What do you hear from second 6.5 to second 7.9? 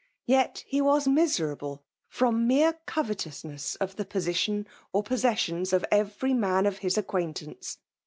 of his acquaintance!